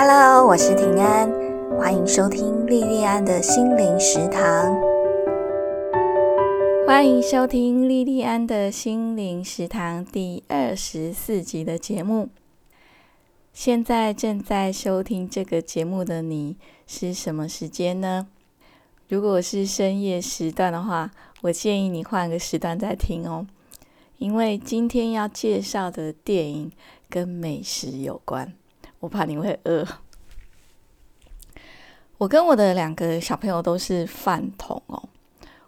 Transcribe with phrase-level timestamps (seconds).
[0.00, 1.28] Hello，我是平安，
[1.76, 4.78] 欢迎收听莉莉安的心灵食堂。
[6.86, 12.28] 欢迎收听莉莉安的心灵食堂第二十四集的节目。
[13.52, 16.56] 现在正在收听这个节目的你
[16.86, 18.28] 是什么时间呢？
[19.08, 21.10] 如果是深夜时段的话，
[21.40, 23.44] 我建议你换个时段再听哦，
[24.18, 26.70] 因为今天要介绍的电影
[27.10, 28.52] 跟美食有关，
[29.00, 29.86] 我怕你会饿。
[32.18, 35.08] 我跟我的两个小朋友都是饭桶哦，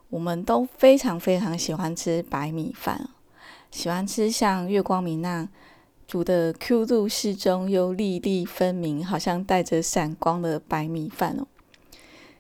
[0.09, 3.09] 我们都非常非常喜欢吃白米饭，
[3.71, 5.49] 喜欢吃像月光米那
[6.09, 11.47] 煮的 Q 度适中又粒粒分明，好像带着闪光的白米饭哦。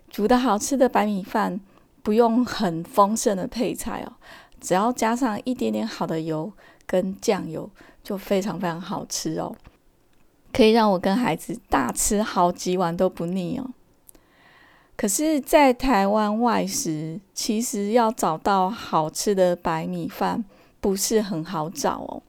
[0.08, 1.60] 煮的好吃的白米饭，
[2.02, 4.14] 不用很丰盛的配菜哦，
[4.60, 6.52] 只要加上一点点好的油
[6.84, 7.70] 跟酱油，
[8.02, 9.54] 就非常非常好吃哦，
[10.52, 13.70] 可以让我跟孩子大吃好几碗都不腻哦。
[14.96, 20.44] 可是，在台湾外食，其实要找到好吃的白米饭
[20.80, 22.22] 不是很好找哦。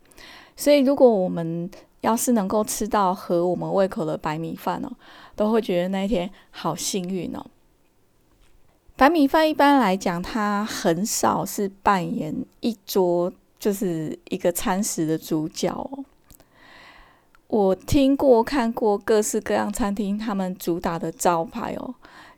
[0.56, 4.90] 所以，如果我们要是能够吃到合我们胃口的白米饭哦，
[5.36, 7.45] 都会觉得那一天好幸运哦。
[8.95, 16.06] 白米饭一般来讲，它很少是扮演一桌就是一个餐食的主角哦。
[17.52, 21.94] 我听过、看过各式各样餐厅，他们主打的招牌哦，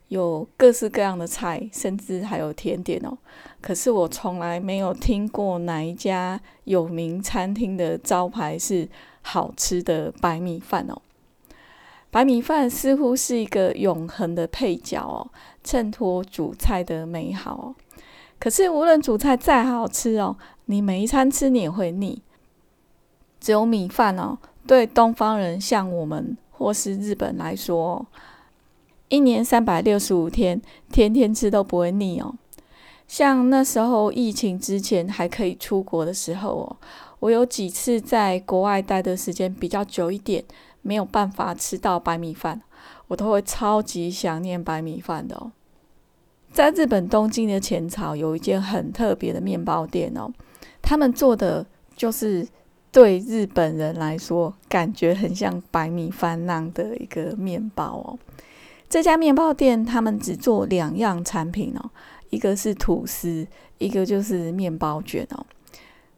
[0.08, 3.16] 有各式各样的菜，甚至还有甜点哦。
[3.60, 8.88] 可是我从来没有听过哪一家有名餐厅的招牌是
[9.22, 11.00] 好吃的白米饭哦。
[12.10, 15.30] 白米饭似乎是一个永恒的配角哦。
[15.62, 17.74] 衬托主菜的美好哦，
[18.40, 22.20] 可是无论主菜再好吃哦，你每一餐吃你也会腻。
[23.38, 28.06] 只有米饭哦，对东方人像我们或是日本来说，
[29.08, 32.34] 一年三百六十五天，天天吃都不会腻哦。
[33.06, 36.76] 像那时候疫情之前还可以出国的时候哦，
[37.20, 40.42] 我有几次在国外待的时间比较久一点，
[40.80, 42.62] 没有办法吃到白米饭。
[43.08, 45.52] 我都会超级想念白米饭的哦。
[46.50, 50.32] 在日本东京的浅草有一间很特别的面包店哦，
[50.80, 52.48] 他们做的就是
[52.94, 58.18] 对日本人来说感觉很像白米饭那样的一个面包哦。
[58.88, 61.90] 这家面包店他们只做两样产品哦，
[62.30, 63.44] 一个是吐司，
[63.78, 65.44] 一个就是面包卷哦。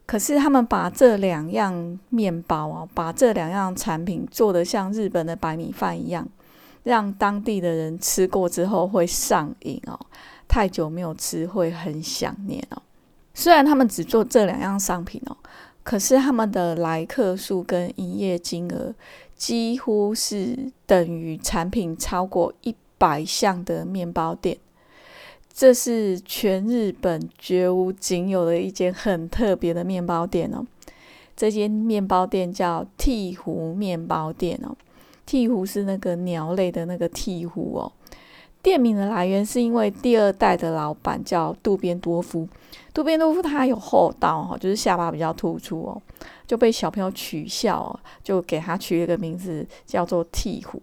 [0.05, 6.27] 可是他们把这两样面包哦，把这两样产品做的像日本的白米饭一样。
[6.83, 9.99] 让当地的人吃过之后会上瘾哦，
[10.47, 12.81] 太久没有吃会很想念哦。
[13.33, 15.35] 虽然他们只做这两样商品哦，
[15.87, 18.93] 可是他们的来客数跟营业金额
[19.37, 24.57] 几乎是等于产品超过一百项的面包店。
[25.53, 30.67] 这是全日本绝无仅有的一间很特别的面包店哦。
[31.37, 34.75] 这间面包店叫鹈鹕面包店哦。
[35.25, 37.89] 鹈鹕是那个鸟类的那个鹈鹕哦。
[38.61, 42.49] 店名的来源是因为第二代的老板叫渡边多夫，
[42.97, 46.01] 渡边多夫他有厚道哈，就是下巴比较突出哦，
[46.47, 50.81] 就被小朋友取笑，就给他取了个名字叫做剃虎。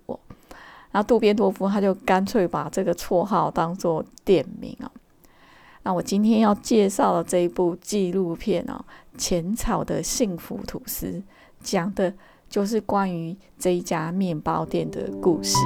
[0.93, 4.89] 然后渡边多夫他就干脆把这个绰号当做店名哦。
[5.83, 8.85] 那我今天要介绍的这一部纪录片哦，
[9.19, 11.07] 《浅草的幸福吐司》，
[11.65, 12.15] 讲的。
[12.47, 15.57] 就是关于这一家面包店的故事。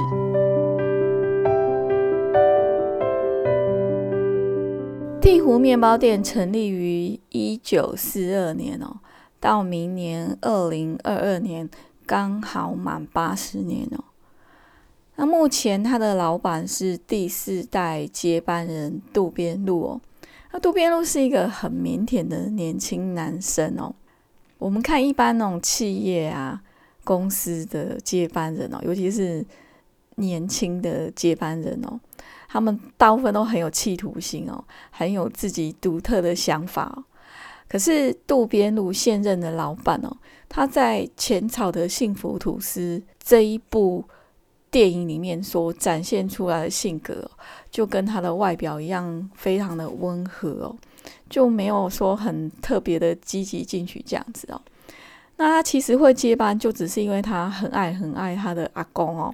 [5.29, 8.97] 地湖面包店成立于一九四二年哦，
[9.39, 11.69] 到明年二零二二年
[12.07, 14.03] 刚好满八十年哦。
[15.17, 20.01] 那目前他的老板是第四代接班人渡边路哦。
[20.51, 23.93] 那渡边路是一个很腼腆的年轻男生哦。
[24.57, 26.63] 我们看一般那种企业啊。
[27.03, 29.43] 公司的接班人哦，尤其是
[30.15, 31.99] 年轻的接班人哦，
[32.51, 37.05] 他们大部分都很有企图心哦，很有自己独特的想法。
[37.67, 40.11] 可是渡边路现任的老板哦，
[40.49, 44.03] 他在《浅草的幸福吐司》这一部
[44.71, 47.29] 电影里面所展现出来的性格，
[47.69, 50.75] 就跟他的外表一样，非常的温和哦，
[51.29, 54.59] 就没有说很特别的积极进取这样子哦。
[55.37, 59.33] 那他其实会接班，就只是因为他很爱很爱他的阿公哦，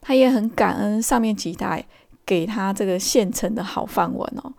[0.00, 1.86] 他也很感恩上面几代
[2.28, 4.52] 给他这个现成的好饭碗哦。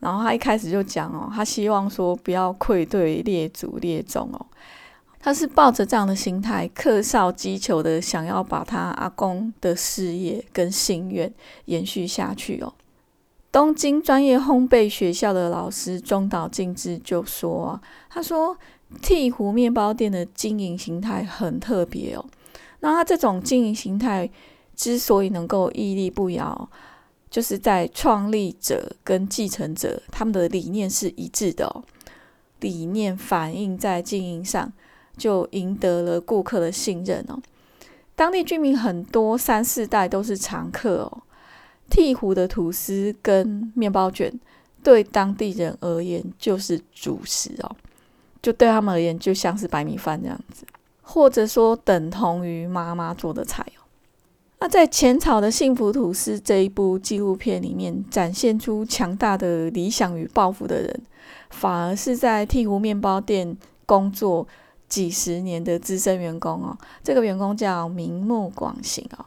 [0.00, 4.46] 然后他一开始就讲哦，他希望说不要愧对列祖列宗哦。
[5.20, 11.32] 他是抱着这样的心态，客少击球的想要把他阿公的事业跟心愿
[11.66, 12.74] 延续下去哦。
[13.50, 17.80] 东京专业烘焙学校的老师中岛静之就说
[18.10, 18.56] ：“他说
[19.00, 22.24] 鹈鹕面包店的经营形态很特别哦。
[22.80, 24.30] 那他这种经营形态
[24.76, 26.68] 之所以能够屹立不摇，
[27.30, 31.84] 就是在创立者跟继承者他们的理念是一致的哦。
[32.60, 34.72] 理念反映在经营上。”
[35.16, 37.40] 就赢得了顾客的信任哦。
[38.14, 41.22] 当地居民很多三四代都是常客哦。
[41.88, 44.30] 鹈鹕的吐司跟面包卷
[44.82, 47.76] 对当地人而言就是主食哦，
[48.42, 50.66] 就对他们而言就像是白米饭这样子，
[51.00, 53.85] 或者说等同于妈妈做的菜哦。
[54.58, 61.02] 那在浅草的幸福吐司这一部纪录片里面，展现出强大的理想与抱负的人，
[61.50, 64.46] 反而是在鹈鹕面包店工作。
[64.88, 69.26] 几十年的资深员工哦，这个员工叫明目广行哦，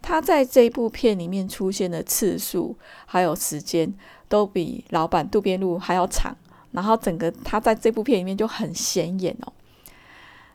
[0.00, 3.92] 他在这部片里面出现的次数还有时间
[4.28, 6.36] 都比老板渡边路还要长，
[6.70, 9.52] 然后整个他在这部片里面就很显眼哦。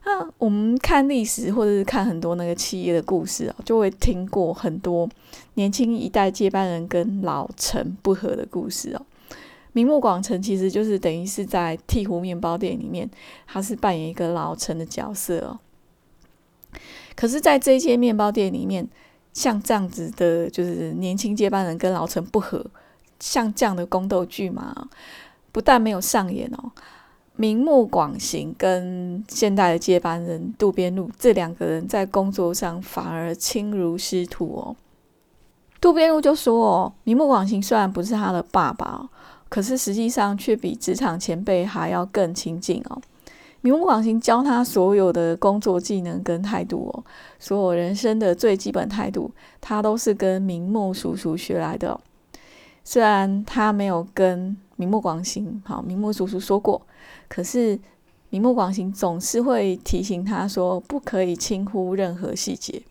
[0.05, 5.09] 那我们看历史或者是看很多那个企业的故事哦，就会听过很多
[5.55, 9.01] 年轻一代接班人跟老陈不和的故事哦。
[9.73, 13.09] 明目广成其实就是等于是在鹈鹕面包店里面，
[13.47, 15.59] 他是扮演一个老陈的角色哦。
[17.15, 18.87] 可是，在这间面包店里面，
[19.33, 22.65] 像这样子的，就是年轻接班人跟老陈不和，
[23.19, 24.87] 像这样的宫斗剧嘛，
[25.51, 26.71] 不但没有上演哦。
[27.35, 34.75] 明目广行跟现代的接班人渡边路这两个人在工作上反而亲如师徒哦。
[35.79, 39.09] 渡边路就说哦，明目广行虽然不是他的爸爸。
[39.47, 42.99] 可是实际上却比职场前辈还要更亲近哦。
[43.61, 47.03] 明目广行教他所有的工作技能跟态度哦，
[47.39, 49.31] 所有人生的最基本态度，
[49.61, 51.97] 他都是跟明目叔叔学来的。
[52.85, 56.81] 虽然他没有跟明目广行好明目叔叔说过，
[57.27, 57.77] 可是
[58.29, 62.81] 明目广行总是会提醒他说，不可以轻忽任何细节。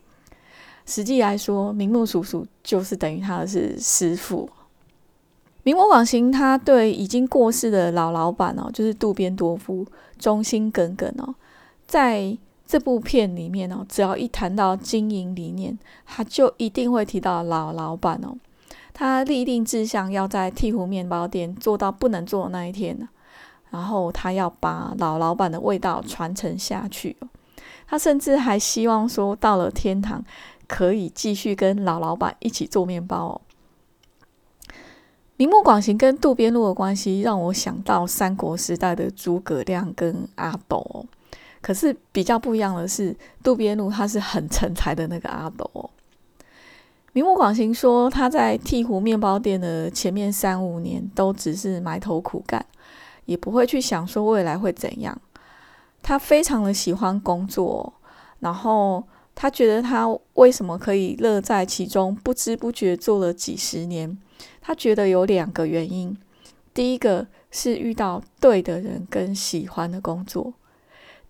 [0.85, 4.49] 实际来说，明目叔叔就是等于他的是师傅。
[5.63, 9.83] 明目广行，他对已经过世的老老板哦，就是渡边多夫，
[10.19, 11.33] 忠心耿耿哦。
[11.87, 12.37] 在
[12.67, 18.37] 这部片里面哦，只要一谈到经营理念，他就一定会提到老老板哦。
[18.97, 23.07] 他立定志向，要在鹈鹕面包店做到不能做的那一天。
[23.69, 27.17] 然后他要把老老板的味道传承下去。
[27.85, 30.23] 他甚至还希望说，到了天堂
[30.65, 33.41] 可以继续跟老老板一起做面包哦。
[35.35, 41.05] 明目广行跟渡边路的关系让我想到三国时代的诸葛亮跟阿斗，
[41.61, 43.13] 可是比较不一样的是，
[43.43, 45.89] 渡边路他是很成才的那个阿斗。
[47.15, 52.65] 明目广行说，他在鹈鹕面包店的前面三五年都只是埋头苦干，
[53.23, 55.17] 也不会去想说未来会怎样。
[56.03, 57.93] 他非常的喜欢工作，
[58.39, 59.01] 然后
[59.33, 64.17] 他觉得他为什么可以乐在其中，不知不觉做了几十年。
[64.59, 66.17] 他觉得有两个原因，
[66.73, 70.53] 第一个是遇到对的人跟喜欢的工作，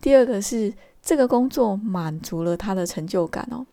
[0.01, 0.73] 第二个是
[1.03, 3.67] 这个工作满足了他的成就感哦。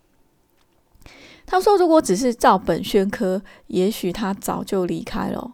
[1.53, 5.53] 他说，如果只是照本宣科，也许他早就离开了。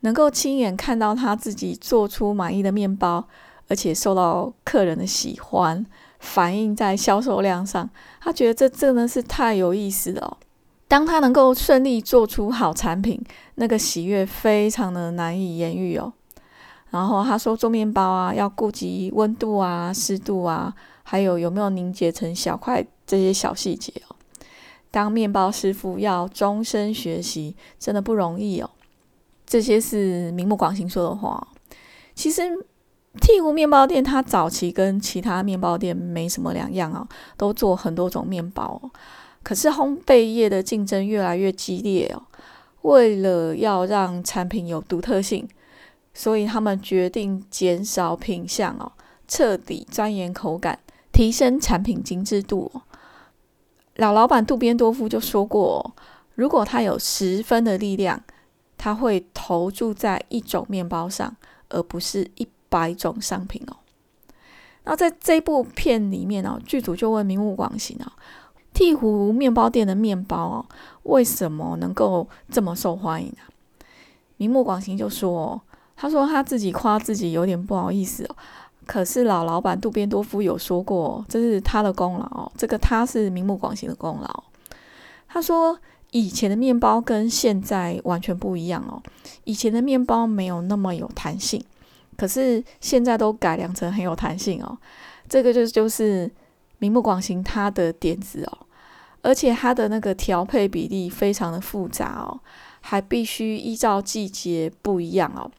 [0.00, 3.28] 能够亲眼看到他自己做出满意的面包，
[3.68, 5.86] 而且受到客人的喜欢，
[6.18, 7.88] 反映在销售量上，
[8.20, 10.38] 他觉得这真的是太有意思了。
[10.88, 13.22] 当他能够顺利做出好产品，
[13.54, 16.12] 那个喜悦非常的难以言喻哦。
[16.90, 20.74] 然后他说做面包啊，要顾及温度啊、湿度啊，
[21.04, 24.13] 还有有没有凝结成小块这些小细节哦。
[24.94, 28.70] 当面包师傅要终身学习，真的不容易哦。
[29.44, 31.48] 这些是明目广行说的话。
[32.14, 32.42] 其实
[33.20, 38.80] 鹈鹕面包店它早期跟其他面包店没什么两样啊，都做很多种面包。
[39.42, 42.22] 可是烘焙业的竞争越来越激烈哦，
[42.82, 45.48] 为了要让产品有独特性，
[46.14, 48.92] 所以他们决定减少品相哦，
[49.26, 50.78] 彻底钻研口感，
[51.12, 52.70] 提升产品精致度。
[53.96, 55.94] 老老板渡边多夫就说过，
[56.34, 58.22] 如果他有十分的力量，
[58.76, 61.36] 他会投注在一种面包上，
[61.68, 63.76] 而不是一百种商品哦。
[64.84, 68.12] 那在这部片里面哦，剧组就问明目广行哦。
[68.74, 70.66] 鹈鹕面包店的面包哦，
[71.04, 73.46] 为什么能够这么受欢迎啊？
[74.36, 75.60] 明目广行就说哦
[75.94, 78.36] ：“他说他自己夸自己有点不好意思哦，
[78.86, 82.50] 可是老老板渡边多夫有说过，这是他的功劳。
[82.56, 84.44] 这个他是明目广行的功劳。
[85.28, 85.78] 他说，
[86.12, 89.02] 以前的面包跟现在完全不一样哦。
[89.44, 91.60] 以前的面包没有那么有弹性，
[92.16, 94.78] 可是现在都改良成很有弹性哦。
[95.28, 96.30] 这个就就是
[96.78, 98.58] 明目广行他的点子哦，
[99.22, 102.38] 而且他的那个调配比例非常的复杂哦，
[102.80, 105.50] 还必须依照季节不一样哦。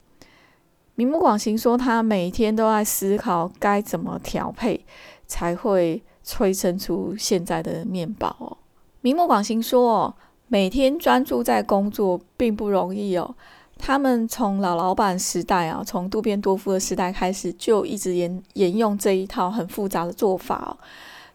[0.96, 4.86] 明目广行说，他每天都在思考该怎么调配，
[5.28, 8.58] 才会催生出现在的面包哦。
[9.02, 10.16] 明目广行说，哦，
[10.48, 13.36] 每天专注在工作并不容易哦。
[13.78, 20.78] 他们从老老板时代啊，从渡边多夫的时代开始，就一直沿沿用这一套很复杂的做法哦，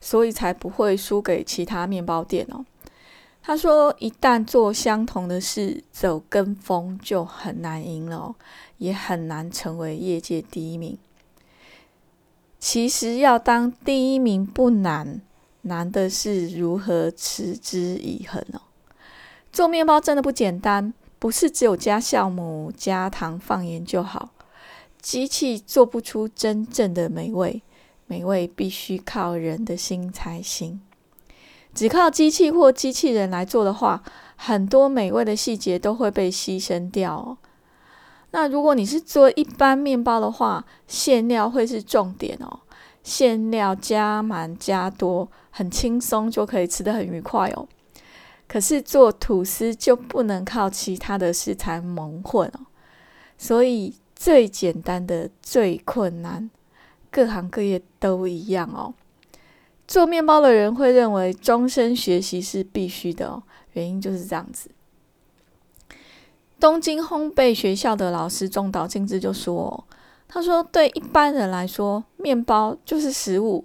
[0.00, 2.64] 所以才不会输给其他面包店哦。
[3.42, 8.34] 他说：“一旦做相同的事，走跟风就很难赢了，
[8.80, 10.98] 也很难成为业界第一名。
[12.58, 15.20] 其实要当第一名不难，
[15.62, 18.62] 难的是如何持之以恒哦。
[19.52, 24.30] 做面包真的不简单，不是只有加酵母、加糖、放盐就好。
[25.00, 27.62] 机器做不出真正的美味，
[28.06, 30.80] 美味必须靠人的心才行。”
[31.72, 34.02] 只靠机器或机器人来做的话，
[34.34, 37.38] 很多美味的细节都会被牺牲掉哦。
[38.32, 42.60] 那如果你是做一般面包的话，馅料会是重点哦。
[43.02, 47.66] 馅料加满加多，很轻松就可以吃得很愉快哦。
[48.46, 52.66] 可是做吐司就不能靠其他的食材蒙混哦。
[53.38, 56.50] 所以最简单的最困难，
[57.10, 58.92] 各行各业都一样哦。
[59.88, 64.70] 做面包的人会认为终身学习是必须的哦，原因就是这样子。
[66.60, 69.84] 东京烘焙学校的老师中岛静之就说
[70.28, 73.64] ：“他说，对一般人来说，面包就是食物；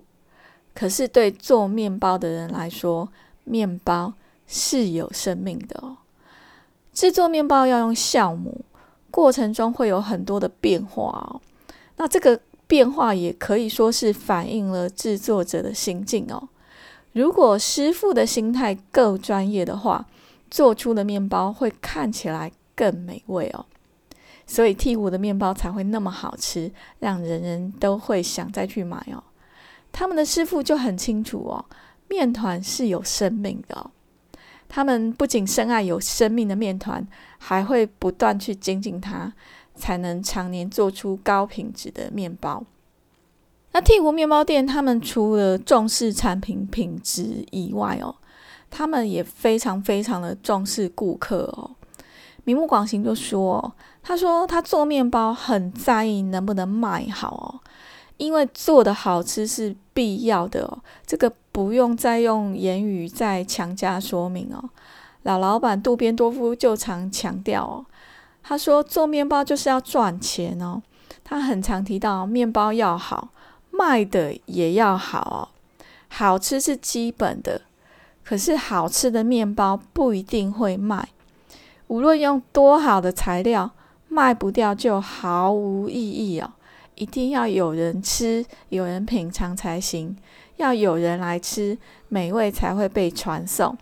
[0.74, 3.10] 可是对做面包的人来说，
[3.44, 4.14] 面包
[4.48, 5.98] 是有生命的哦。
[6.94, 8.64] 制作面包要用酵母，
[9.12, 11.42] 过程中会有很多的变化哦。
[11.98, 16.50] 那这个。”变化也可以说是反映了制作者的心境哦。
[17.14, 20.08] 如果师傅的心态够专业的话，
[20.50, 23.66] 做出的面包会看起来更美味哦。
[24.46, 29.24] 所以替湖的面包才会那么好吃，让人人都会想再去买哦。
[29.92, 31.66] 他们的师傅就很清楚哦，
[32.10, 33.92] 面团是有生命的哦。
[34.68, 39.34] 他们不仅深爱有生命的面团，还会不断去精进它。
[39.78, 42.64] 才能常年做出高品质的面包。
[43.74, 48.16] 那替湖面包店，他们除了重视产品品质以外哦，
[48.72, 51.76] 他们也非常非常的重视顾客哦。
[52.46, 57.60] 明目广行就说：“他说他做面包很在意能不能卖好哦，
[58.18, 64.70] 因为做的好吃是必要的哦，这个不用再用言语再强加说明哦。”
[65.24, 67.86] 老老板渡边多夫就常强调哦。
[68.44, 70.82] 他说：“做面包就是要赚钱哦。”
[71.26, 73.30] 他很常提到面包要好，
[73.72, 75.50] 卖的也要好哦。
[76.08, 77.62] 好吃是基本的，
[78.24, 81.10] 可是好吃的面包不一定会卖。
[81.88, 83.72] 无论用多好的材料，
[84.08, 86.54] 卖不掉就毫无意义哦。
[86.96, 90.16] 一定要有人吃，有人品尝才行。
[90.58, 91.78] 要有人来吃，
[92.08, 93.78] 美味才会被传送。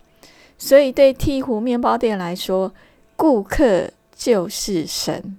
[0.58, 2.72] 所以，对鹈鹕面包店来说，
[3.16, 3.90] 顾客。
[4.16, 5.36] 就是神，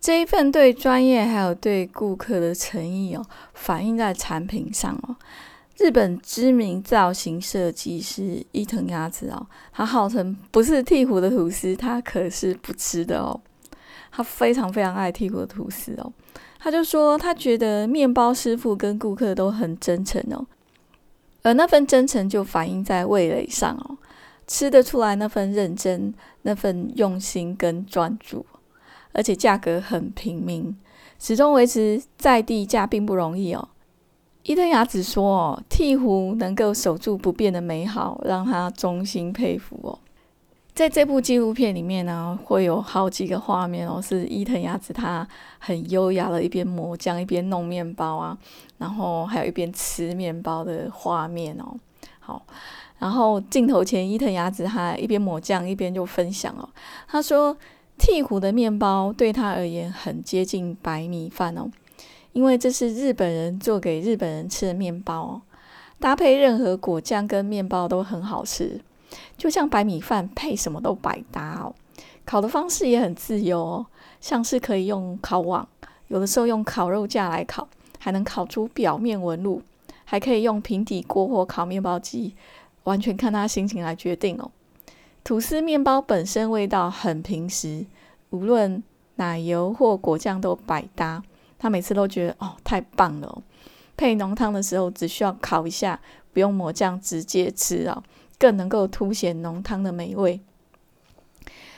[0.00, 5.14] 这一份对专业还有对顾客的诚意哦，反映在产品上哦。
[5.78, 13.40] 日本知名造型设计师伊藤鸭子哦，他号称不是替湖的吐司，他可是不吃的哦。
[14.10, 16.12] 他非常非常爱替湖的吐司哦，
[16.58, 20.46] 他就说他觉得面包师傅跟顾客都很真诚哦，
[21.42, 23.96] 而那份真诚就反映在味蕾上哦。
[24.46, 26.12] 吃得出来那份认真、
[26.42, 28.44] 那份用心跟专注，
[29.12, 30.76] 而且价格很平民，
[31.18, 33.68] 始终维持在地价并不容易哦。
[34.44, 39.98] 伊藤雅子说：“哦，鹈鹕能够守住不变的美好，让他衷心佩服哦。”
[40.74, 45.26] 在这部纪录片里面呢，会有好几个画面哦，是伊藤雅子她
[45.58, 48.36] 很优雅的一边抹酱一边弄面包啊，
[48.78, 51.76] 然后还有一边吃面包的画面哦。
[52.18, 52.42] 好。
[52.98, 56.68] 然后镜头前，伊藤雅子她一边抹酱一边就分享哦。
[57.08, 57.56] 她说，
[57.98, 61.68] 替胡的面包对她而言很接近白米饭哦，
[62.32, 65.40] 因为这是日本人做给日本人吃的面包，
[65.98, 68.80] 搭配任何果酱跟面包都很好吃，
[69.36, 71.74] 就像白米饭配什么都百搭哦。
[72.24, 73.86] 烤的方式也很自由哦，
[74.20, 75.68] 像是可以用烤网，
[76.08, 79.60] 有的时候用烤肉架来烤，还能烤出表面纹路，
[80.04, 82.34] 还可以用平底锅或烤面包机，
[82.84, 84.50] 完全看他心情来决定哦。
[85.24, 87.84] 吐司面包本身味道很平实，
[88.30, 88.82] 无论
[89.16, 91.22] 奶油或果酱都百搭。
[91.62, 93.42] 他每次都觉得哦，太棒了！
[93.96, 96.00] 配浓汤的时候只需要烤一下，
[96.32, 98.02] 不用抹酱直接吃哦，
[98.36, 100.40] 更能够凸显浓汤的美味。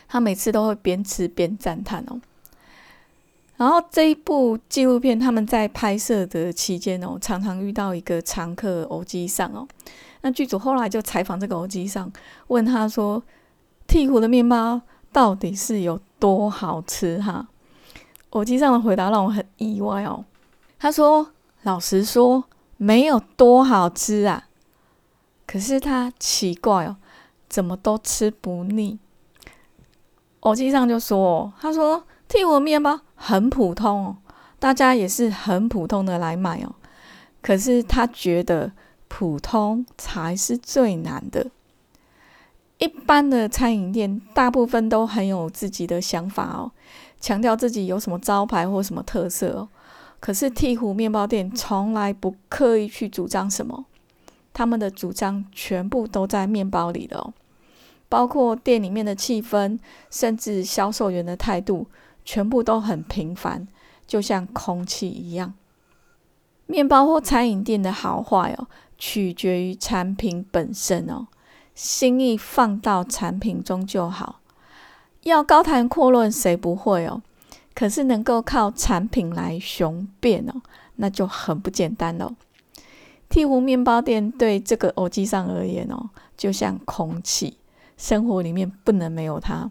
[0.09, 2.19] 他每次都会边吃边赞叹哦。
[3.59, 9.69] 然后这一部纪录片他们在拍摄的期间哦，常常遇到一个常客欧基上哦。
[10.23, 12.11] 那剧组后来就采访这个欧基上，
[12.47, 13.23] 问他说
[13.87, 14.81] ：“剔骨的面包
[15.13, 17.47] 到底是有多好吃？”哈。
[18.35, 20.25] 我机上的回答让我很意外哦。
[20.77, 21.31] 他说
[21.63, 22.43] ：“老实说，
[22.77, 24.49] 没有多好吃啊。
[25.47, 26.97] 可是他奇怪哦，
[27.49, 28.99] 怎么都吃不腻。”
[30.43, 34.17] 我机上就说：“他说替我面包很普通哦，
[34.59, 36.75] 大家也是很普通的来买哦。
[37.41, 38.73] 可是他觉得
[39.07, 41.47] 普通才是最难的。
[42.79, 46.73] 一般的餐饮店大部分都很有自己的想法哦。”
[47.25, 49.67] 强调自己有什么招牌或什么特色哦，
[50.21, 53.87] 可是鹈鹕面包店从来不刻意去主张什么，
[54.53, 57.33] 他们的主张全部都在面包里了哦，
[58.11, 59.79] 包括店里面的气氛，
[60.11, 61.87] 甚至销售员的态度，
[62.27, 63.67] 全部都很平凡，
[64.07, 65.55] 就像空气一样。
[66.67, 71.29] 面包或餐饮店的好坏哦，取决于产品本身哦，
[71.75, 74.41] 心意放到产品中就好。
[75.25, 77.23] 要高谈阔论，谁不会哦？
[77.75, 80.63] 可是能够靠产品来雄辩哦，
[80.97, 82.33] 那就很不简单喽。
[83.29, 87.57] 鹈鹕面包店对这个偶机上而言哦，就像空气，
[87.97, 89.69] 生活里面不能没有它。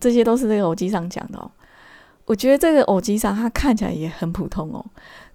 [0.00, 1.50] 这些都是这个偶机上讲的哦。
[2.26, 4.84] 我觉得这个偶机上它看起来也很普通哦，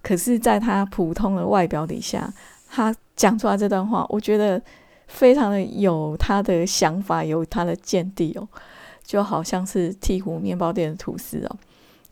[0.02, 2.32] 可是在它普通的外表底下，
[2.70, 4.62] 他讲出来这段话，我觉得
[5.08, 8.46] 非常的有他的想法，有他的见地哦。
[9.12, 11.56] 就好像是鹈鹕面包店的吐司哦，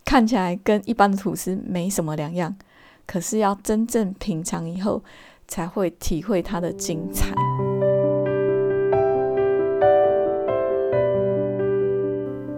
[0.05, 2.55] 看起来跟一般的吐司没什么两样，
[3.07, 5.03] 可是要真正品尝以后，
[5.49, 7.35] 才会体会它的精彩。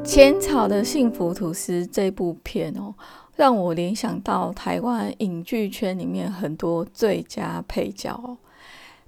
[0.04, 2.92] 浅草的幸福吐司这部片哦，
[3.36, 8.36] 让我联想到台湾影剧圈里面很多最佳配角哦，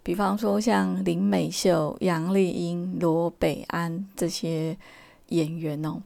[0.04, 4.78] 比方说像林美秀、杨丽英、罗北安这些。
[5.28, 6.02] 演员哦，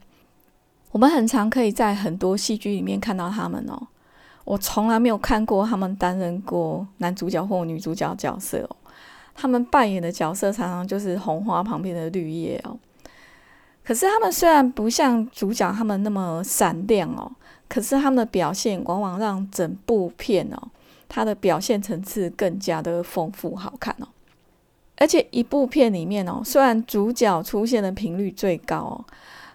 [0.92, 3.88] 我们很常可以在很多戏剧里面看到他们哦。
[4.44, 8.76] 我从来没有看过他们担任过男主角或女主角角色哦。
[9.34, 12.78] 他们扮演的角色常常就是红花旁边的绿叶哦。
[13.84, 17.30] 可是他们虽然不像主角他们那么闪亮哦，
[17.68, 20.68] 可是他们的表现往往让整部片哦，
[21.08, 24.08] 它的表现层次更加的丰富好看哦。
[24.98, 29.04] 而且一部片里面哦，虽然主角出现的频率最高哦，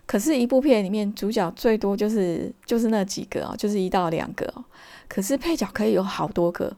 [0.06, 4.64] 可是，一部片里面主角最多就是就是那几个哦，就是一到两个哦。
[5.08, 6.76] 可是配角可以有好多个，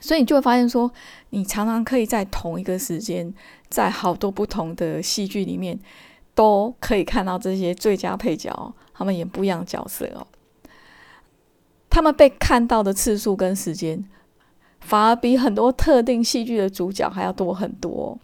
[0.00, 0.90] 所以你就会发现说，
[1.30, 3.32] 你常常可以在同一个时间，
[3.68, 5.78] 在好多不同的戏剧里面，
[6.34, 10.26] 都可以看到这些最佳配角，他们演不一样角色哦。
[11.88, 14.04] 他们被看到的次数跟时间。
[14.80, 18.18] 反而比很多特定戏剧的主角还要多很多。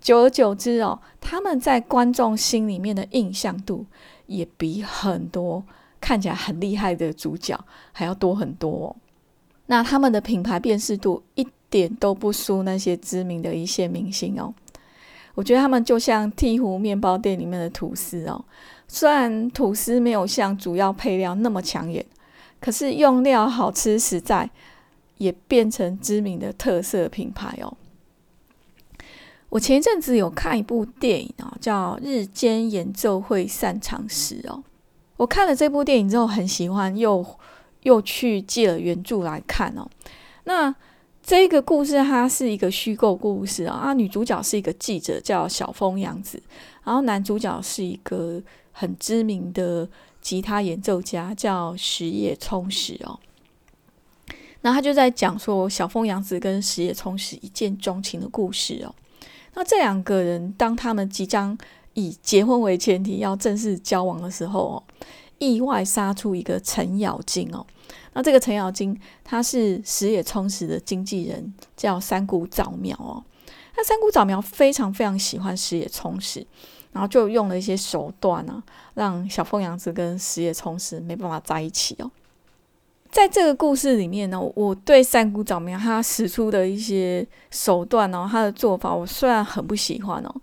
[0.00, 3.84] 久而久之哦，他们在观众心里面的印象度
[4.26, 5.64] 也比很多
[6.00, 7.58] 看起来很厉害的主角
[7.92, 8.94] 还要多很多。
[9.66, 14.54] 那他们的品牌辨识度一点都不输那些知名的一线明星哦。
[15.34, 18.44] 我觉得他们就像鹈鹕面包店里面的吐司哦，
[18.86, 22.06] 虽然吐司没有像主要配料那么抢眼，
[22.60, 24.48] 可是用料好吃实在。
[25.18, 27.76] 也变成知名的特色品牌哦。
[29.50, 34.62] 我前一阵子有看一部电影啊，叫《日间演奏会散场时》哦。
[35.16, 37.24] 我看了这部电影之后很喜欢，又
[37.82, 39.88] 又去借了原著来看哦。
[40.44, 40.74] 那
[41.22, 46.42] 这个故事它是一个虚构故事啊，啊，女主角是一个记者叫小峰洋子，
[46.84, 49.88] 然后男主角是一个很知名的
[50.20, 53.18] 吉他演奏家叫石野充实哦。
[54.62, 58.94] 那他就在讲说小凤洋子跟石野充实一见钟情的故事哦。
[59.54, 61.56] 那这两个人当他们即将
[61.94, 64.82] 以结婚为前提要正式交往的时候哦，
[65.38, 67.64] 意外杀出一个程咬金哦。
[68.12, 73.22] 那这个程咬金他是石野充实的经纪人，叫山谷早苗哦。
[73.76, 76.44] 那山谷早苗非常非常喜欢石野充实，
[76.92, 78.60] 然后就用了一些手段啊，
[78.94, 82.10] 让小凤洋子跟石野充实没办法在一起哦。
[83.10, 90.34] 在这个故事里面呢，我对三谷早苗他使出的一些手段哦，他的做法，我虽然很不喜欢哦，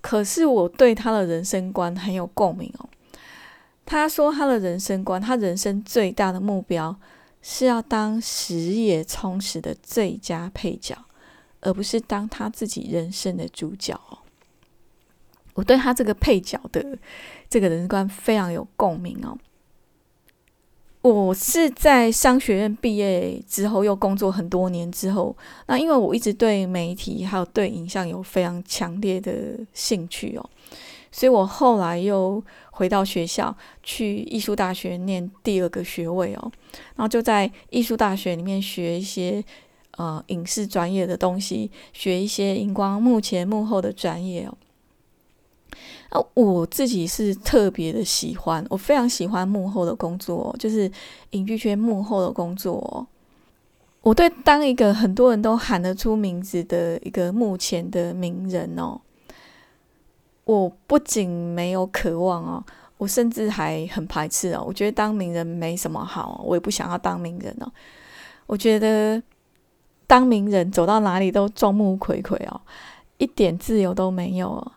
[0.00, 2.88] 可是我对他的人生观很有共鸣哦。
[3.84, 6.96] 他说他的人生观，他人生最大的目标
[7.42, 10.96] 是要当时也充实的最佳配角，
[11.60, 14.18] 而不是当他自己人生的主角哦。
[15.54, 16.96] 我对他这个配角的
[17.50, 19.36] 这个人生观非常有共鸣哦。
[21.02, 25.36] 我是在商学院毕业之后，又工作很多年之后，
[25.66, 30.50] 那因为我一直对媒体还有对影像有非常强烈的兴趣哦，
[31.10, 36.52] 所以我后来又回到学校去艺术大学念第二个学位哦，
[36.94, 39.42] 然后就在艺术大学里面学一些
[39.96, 44.56] 呃影视专业的东西，学一些荧光幕前幕后的专业哦。
[46.10, 50.90] 那，我自己是特别的喜欢，我非常喜欢幕后的工作，就是
[51.30, 53.06] 影剧圈幕后的工作。
[54.02, 59.00] 我对当一个很多人都喊得出名字的一个目前的名人哦，
[60.44, 62.64] 我不仅没有渴望哦，
[62.98, 64.64] 我甚至还很排斥哦。
[64.66, 67.72] 我觉得当名人没什么好，我也不想要当名人哦。
[68.46, 69.22] 我觉得
[70.08, 72.60] 当名人走到哪里都众目睽睽哦，
[73.18, 74.72] 一点自由都没有哦。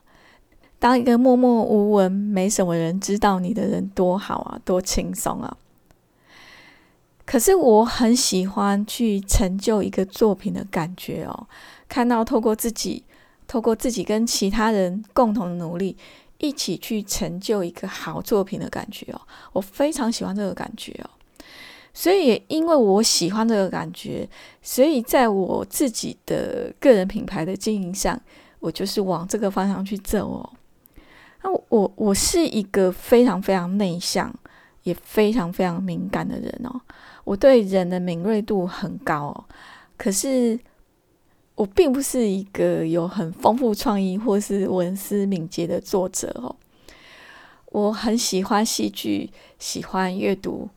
[0.77, 5.57] 当一个默默无闻、没什么人知道你的人，多好啊，多轻松啊！
[7.25, 11.47] 可是我很喜欢去成就一个作品的感觉哦，
[11.89, 13.03] 看到透过自己、
[13.47, 15.97] 透过自己跟其他人共同努力，
[16.38, 19.21] 一起去成就一个好作品的感觉哦，
[19.53, 21.09] 我非常喜欢这个感觉哦。
[21.93, 24.29] 所以，因为我喜欢这个感觉，
[24.61, 28.21] 所以在我自己的个人品牌的经营上，
[28.59, 30.49] 我就是往这个方向去走哦。
[31.45, 34.34] 那我我是一个非常非常内向，
[34.81, 36.81] 也非常非常敏感的人哦。
[37.23, 39.45] 我对人的敏锐度很高哦。
[39.95, 40.60] 可是
[41.53, 46.55] 我并不是一个有很丰富创意或是文思敏捷的作者哦。
[47.67, 49.29] 我很喜欢戏剧，
[49.60, 50.67] 喜欢阅读，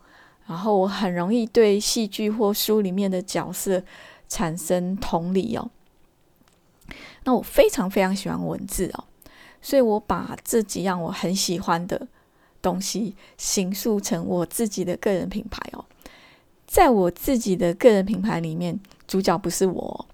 [0.47, 3.83] 然后我很容易对戏剧或书里面的角色
[4.29, 5.71] 产生同理哦。
[7.25, 9.05] 那我非常非常喜欢文字哦。
[9.61, 12.07] 所以我把这几样我很喜欢的
[12.63, 15.85] 东西形塑成我自己的个人品牌哦。
[16.67, 20.07] 在我自己的个人品牌里面，主角不是我，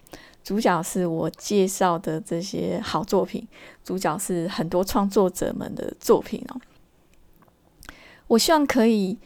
[0.45, 3.47] 主角是我介绍的这些好作品，
[3.83, 6.61] 主角是很多创作者们的作品哦。
[8.29, 9.19] 我希望可以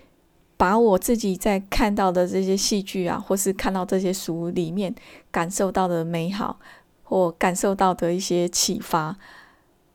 [0.57, 4.95] 把我自己在看到的这些戏剧啊，或是看到这些书里面
[5.31, 6.59] 感受到的美好，
[7.05, 9.17] 或感受到的一些启发。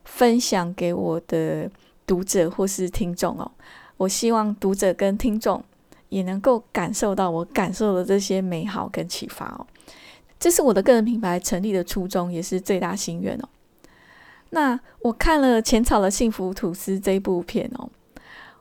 [0.03, 1.69] 分享给我的
[2.05, 3.51] 读者或是听众哦，
[3.97, 5.63] 我希望读者跟听众
[6.09, 9.65] 也能够感受到我感受的这些美好跟启发哦。
[10.39, 13.47] 这是我的个人品牌成立的初衷，也是最大心愿哦。
[14.49, 17.89] 那我看了浅草的幸福吐司这部片哦，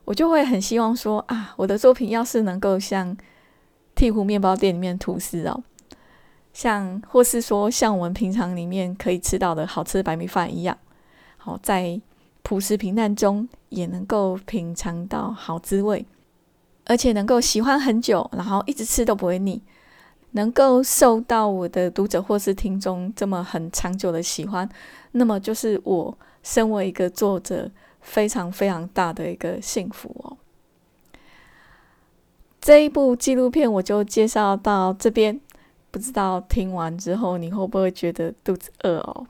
[0.05, 3.17] 我就会很希望说啊，我的作品要是能够像
[3.97, 5.63] 鹈鹕面包店里面吐司哦，
[6.53, 10.79] 像或是说像我们平常里面可以吃到的好吃的白米饭一样。
[11.45, 12.01] 好，在
[12.45, 16.07] 朴实平淡中也能够品尝到好滋味，
[16.85, 19.61] 而且能够喜欢很久，然后一直吃都不会腻，
[20.31, 24.69] 能够受到我的读者或是听众这么很长久的喜欢，
[25.11, 27.69] 那么就是我身为一个作者
[28.01, 30.37] 非常非常大的一个幸福哦。
[32.61, 35.41] 这一部纪录片我就介绍到这边，
[35.91, 39.27] 不知道听完之后你会不会觉得肚子饿哦？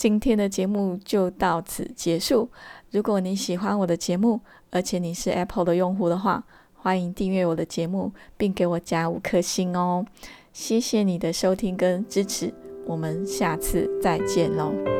[0.00, 2.48] 今天的节目就到此结束。
[2.90, 10.06] 如果你喜欢我的节目，而且你是 Apple 的用户的话，欢迎订阅我的节目，并给我加五颗星哦。
[10.54, 12.50] 谢谢你的收听跟支持，
[12.86, 14.99] 我们下次再见喽。